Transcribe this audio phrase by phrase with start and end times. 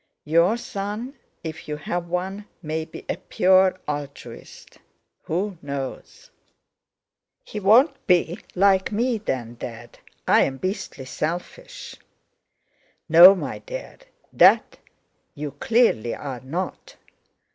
[0.25, 1.13] Your son,
[1.43, 4.79] if you have one, may be a pure altruist;
[5.25, 6.31] who knows?"
[7.45, 11.97] "He won't be like me, then, Dad; I'm beastly selfish."
[13.09, 13.99] "No, my dear,
[14.33, 14.79] that
[15.35, 16.95] you clearly are not."